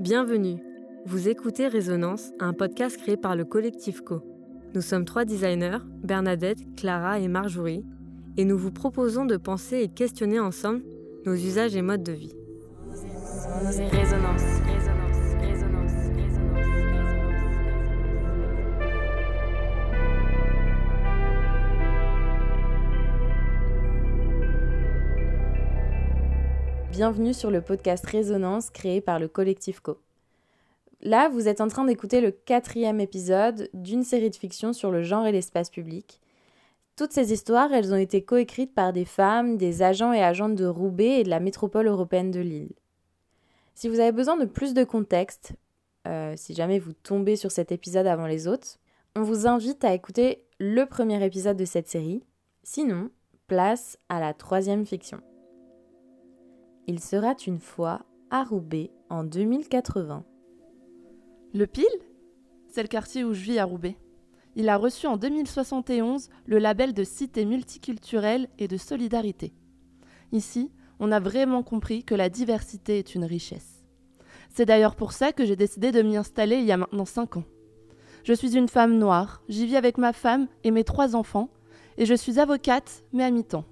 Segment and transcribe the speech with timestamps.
[0.00, 0.58] Bienvenue.
[1.06, 4.22] Vous écoutez Résonance, un podcast créé par le collectif Co.
[4.74, 7.84] Nous sommes trois designers, Bernadette, Clara et Marjorie,
[8.36, 10.82] et nous vous proposons de penser et questionner ensemble
[11.24, 12.34] nos usages et modes de vie.
[26.96, 29.98] Bienvenue sur le podcast Résonance créé par le collectif Co.
[31.00, 35.02] Là, vous êtes en train d'écouter le quatrième épisode d'une série de fiction sur le
[35.02, 36.20] genre et l'espace public.
[36.94, 40.66] Toutes ces histoires, elles ont été coécrites par des femmes, des agents et agentes de
[40.66, 42.74] Roubaix et de la métropole européenne de Lille.
[43.74, 45.54] Si vous avez besoin de plus de contexte,
[46.06, 48.78] euh, si jamais vous tombez sur cet épisode avant les autres,
[49.16, 52.22] on vous invite à écouter le premier épisode de cette série.
[52.62, 53.10] Sinon,
[53.48, 55.20] place à la troisième fiction.
[56.86, 60.22] Il sera une fois à Roubaix en 2080.
[61.54, 61.86] Le Pile
[62.68, 63.96] C'est le quartier où je vis à Roubaix.
[64.54, 69.54] Il a reçu en 2071 le label de cité multiculturelle et de solidarité.
[70.30, 73.82] Ici, on a vraiment compris que la diversité est une richesse.
[74.50, 77.38] C'est d'ailleurs pour ça que j'ai décidé de m'y installer il y a maintenant 5
[77.38, 77.44] ans.
[78.24, 81.48] Je suis une femme noire, j'y vis avec ma femme et mes trois enfants,
[81.96, 83.64] et je suis avocate, mais à mi-temps.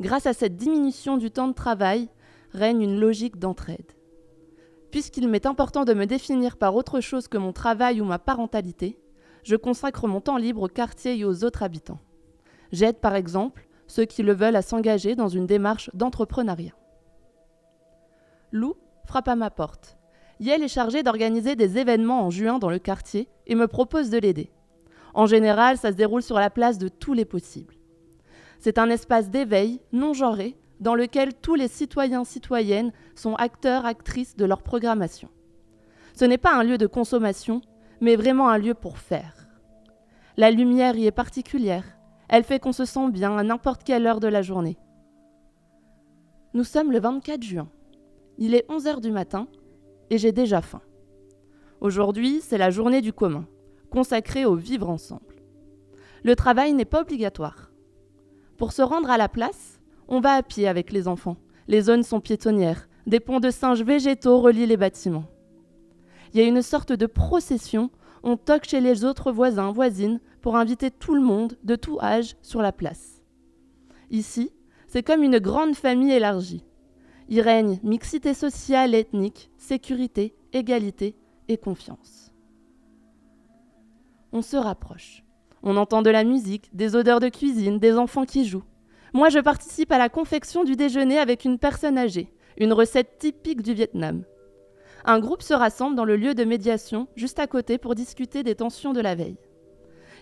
[0.00, 2.08] Grâce à cette diminution du temps de travail,
[2.52, 3.92] règne une logique d'entraide.
[4.90, 9.00] Puisqu'il m'est important de me définir par autre chose que mon travail ou ma parentalité,
[9.42, 12.00] je consacre mon temps libre au quartier et aux autres habitants.
[12.70, 16.74] J'aide par exemple ceux qui le veulent à s'engager dans une démarche d'entrepreneuriat.
[18.52, 18.74] Lou
[19.06, 19.96] frappe à ma porte.
[20.40, 24.18] Yel est chargée d'organiser des événements en juin dans le quartier et me propose de
[24.18, 24.50] l'aider.
[25.14, 27.74] En général, ça se déroule sur la place de tous les possibles.
[28.58, 34.36] C'est un espace d'éveil non genré dans lequel tous les citoyens citoyennes sont acteurs actrices
[34.36, 35.28] de leur programmation.
[36.14, 37.62] Ce n'est pas un lieu de consommation,
[38.00, 39.46] mais vraiment un lieu pour faire.
[40.36, 41.84] La lumière y est particulière,
[42.28, 44.76] elle fait qu'on se sent bien à n'importe quelle heure de la journée.
[46.52, 47.68] Nous sommes le 24 juin.
[48.38, 49.46] Il est 11 heures du matin
[50.10, 50.82] et j'ai déjà faim.
[51.80, 53.46] Aujourd'hui, c'est la journée du commun,
[53.90, 55.36] consacrée au vivre ensemble.
[56.24, 57.70] Le travail n'est pas obligatoire.
[58.56, 59.71] Pour se rendre à la place,
[60.12, 61.38] on va à pied avec les enfants.
[61.68, 62.86] Les zones sont piétonnières.
[63.06, 65.24] Des ponts de singes végétaux relient les bâtiments.
[66.32, 67.90] Il y a une sorte de procession.
[68.22, 72.36] On toque chez les autres voisins, voisines, pour inviter tout le monde, de tout âge,
[72.42, 73.22] sur la place.
[74.10, 74.52] Ici,
[74.86, 76.62] c'est comme une grande famille élargie.
[77.30, 81.16] Il règne mixité sociale et ethnique, sécurité, égalité
[81.48, 82.34] et confiance.
[84.30, 85.24] On se rapproche.
[85.62, 88.64] On entend de la musique, des odeurs de cuisine, des enfants qui jouent.
[89.14, 93.60] Moi, je participe à la confection du déjeuner avec une personne âgée, une recette typique
[93.60, 94.24] du Vietnam.
[95.04, 98.54] Un groupe se rassemble dans le lieu de médiation, juste à côté, pour discuter des
[98.54, 99.36] tensions de la veille.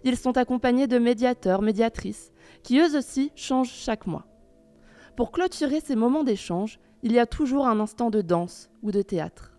[0.03, 2.33] Ils sont accompagnés de médiateurs, médiatrices,
[2.65, 4.27] qui eux aussi changent chaque mois.
[5.17, 9.03] Pour clôturer ces moments d'échange, il y a toujours un instant de danse ou de
[9.03, 9.53] théâtre.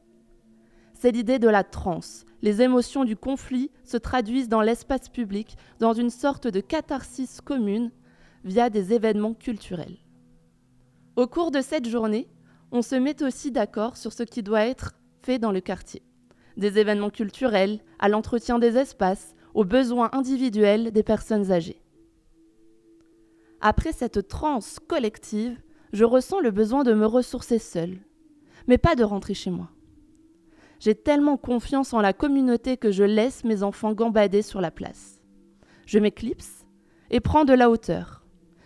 [0.94, 2.26] C'est l'idée de la transe.
[2.42, 7.92] Les émotions du conflit se traduisent dans l'espace public, dans une sorte de catharsis commune
[8.44, 9.98] via des événements culturels.
[11.16, 12.28] Au cours de cette journée,
[12.72, 16.02] on se met aussi d'accord sur ce qui doit être fait dans le quartier.
[16.58, 21.82] Des événements culturels, à l'entretien des espaces, aux besoins individuels des personnes âgées.
[23.60, 25.60] Après cette transe collective,
[25.94, 28.00] je ressens le besoin de me ressourcer seule,
[28.68, 29.70] mais pas de rentrer chez moi.
[30.80, 35.22] J'ai tellement confiance en la communauté que je laisse mes enfants gambader sur la place.
[35.86, 36.66] Je m'éclipse
[37.12, 38.21] et prends de la hauteur.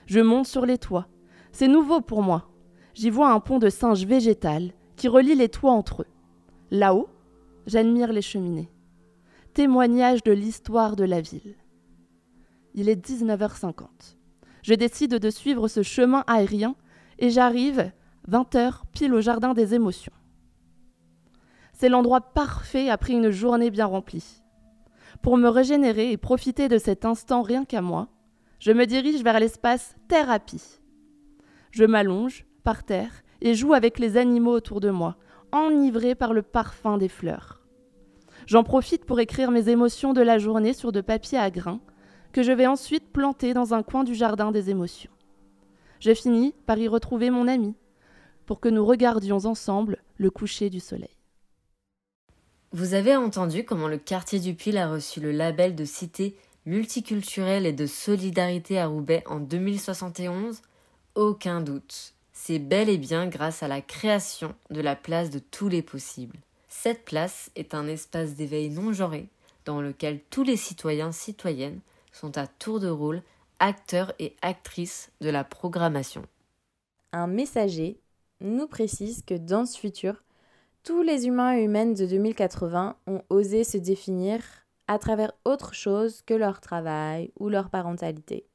[0.06, 1.08] Je monte sur les toits.
[1.52, 2.50] C'est nouveau pour moi.
[2.94, 6.08] J'y vois un pont de singe végétal qui relie les toits entre eux.
[6.72, 7.10] Là-haut,
[7.66, 8.72] j'admire les cheminées.
[9.54, 11.56] Témoignage de l'histoire de la ville.
[12.74, 13.88] Il est 19h50.
[14.64, 16.76] Je décide de suivre ce chemin aérien
[17.20, 17.92] et j'arrive
[18.30, 20.12] 20h pile au jardin des émotions.
[21.74, 24.42] C'est l'endroit parfait après une journée bien remplie.
[25.22, 28.10] Pour me régénérer et profiter de cet instant rien qu'à moi,
[28.66, 30.80] je me dirige vers l'espace thérapie.
[31.70, 35.18] Je m'allonge par terre et joue avec les animaux autour de moi,
[35.52, 37.62] enivré par le parfum des fleurs.
[38.48, 41.80] J'en profite pour écrire mes émotions de la journée sur de papier à grains,
[42.32, 45.12] que je vais ensuite planter dans un coin du jardin des émotions.
[46.00, 47.76] Je finis par y retrouver mon ami,
[48.48, 51.16] pour que nous regardions ensemble le coucher du soleil.
[52.72, 56.36] Vous avez entendu comment le quartier du Pile a reçu le label de cité
[56.66, 60.62] multiculturelle et de solidarité à Roubaix en 2071
[61.14, 62.14] Aucun doute.
[62.34, 66.38] C'est bel et bien grâce à la création de la place de tous les possibles.
[66.68, 69.30] Cette place est un espace d'éveil non genré
[69.64, 71.80] dans lequel tous les citoyens citoyennes
[72.12, 73.22] sont à tour de rôle
[73.60, 76.24] acteurs et actrices de la programmation.
[77.14, 78.00] Un messager
[78.42, 80.24] nous précise que dans ce futur,
[80.84, 84.42] tous les humains et humaines de 2080 ont osé se définir
[84.88, 88.46] à travers autre chose que leur travail ou leur parentalité.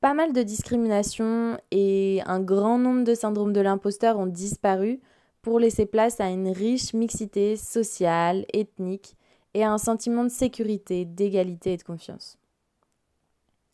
[0.00, 5.00] Pas mal de discriminations et un grand nombre de syndromes de l'imposteur ont disparu
[5.42, 9.16] pour laisser place à une riche mixité sociale, ethnique
[9.54, 12.38] et à un sentiment de sécurité, d'égalité et de confiance.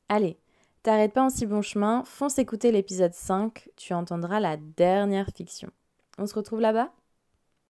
[0.09, 0.39] Allez,
[0.83, 5.71] t'arrêtes pas en si bon chemin, fonce écouter l'épisode 5, tu entendras la dernière fiction.
[6.19, 6.91] On se retrouve là-bas?